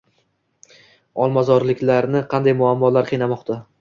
Olmazorliklarni 1.25 2.23
qanday 2.33 2.57
muammolar 2.63 3.11
qiynamoqda? 3.11 3.61